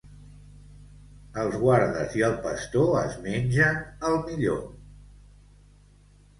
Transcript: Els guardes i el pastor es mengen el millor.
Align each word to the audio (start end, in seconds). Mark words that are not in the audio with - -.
Els 1.43 1.57
guardes 1.65 2.17
i 2.21 2.25
el 2.29 2.33
pastor 2.47 2.91
es 3.03 3.21
mengen 3.29 3.79
el 4.11 4.21
millor. 4.27 4.61